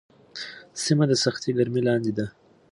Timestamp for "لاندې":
1.87-2.11